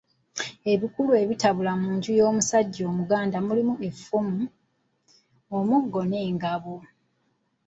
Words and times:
Ebikulu 0.71 1.11
ebitabula 1.23 1.71
mu 1.81 1.89
nju 1.95 2.11
y’omusajja 2.19 2.81
Omuganda 2.91 3.37
mulimu 3.47 3.73
Effumu, 3.89 4.41
omuggo 5.57 6.01
n’engabo. 6.09 6.75